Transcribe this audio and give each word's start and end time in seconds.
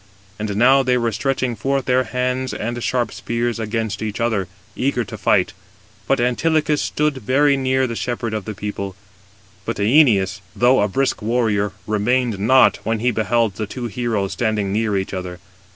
And 0.39 0.55
now 0.55 0.81
they 0.81 0.97
were 0.97 1.11
stretching 1.11 1.55
forth 1.55 1.85
their 1.85 2.05
hands 2.05 2.55
and 2.55 2.83
sharp 2.83 3.11
spears 3.11 3.59
against 3.59 4.01
each 4.01 4.19
other, 4.19 4.47
eager 4.75 5.03
to 5.03 5.15
fight; 5.15 5.53
but 6.07 6.19
Antilochus 6.19 6.81
stood 6.81 7.17
very 7.17 7.55
near 7.55 7.85
the 7.85 7.95
shepherd 7.95 8.31
221 8.31 8.37
of 8.39 8.45
the 8.45 8.59
people. 8.59 8.95
But 9.63 9.77
Æneas, 9.77 10.39
though 10.55 10.81
a 10.81 10.87
brisk 10.87 11.21
warrior, 11.21 11.73
remained 11.85 12.39
not, 12.39 12.77
when 12.81 12.97
he 12.99 13.11
beheld 13.11 13.57
the 13.57 13.67
two 13.67 13.85
heroes 13.85 14.31
standing 14.31 14.73
near 14.73 14.97
each 14.97 15.13
other. 15.13 15.37